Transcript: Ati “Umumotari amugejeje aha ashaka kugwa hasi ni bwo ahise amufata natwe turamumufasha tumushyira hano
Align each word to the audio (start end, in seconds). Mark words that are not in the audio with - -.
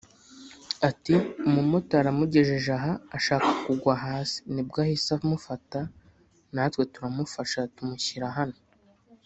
Ati 0.89 1.15
“Umumotari 1.47 2.07
amugejeje 2.13 2.69
aha 2.77 2.93
ashaka 3.17 3.49
kugwa 3.63 3.93
hasi 4.03 4.37
ni 4.53 4.61
bwo 4.67 4.77
ahise 4.83 5.09
amufata 5.17 5.79
natwe 6.53 6.83
turamumufasha 6.93 7.59
tumushyira 7.75 8.27
hano 8.39 8.57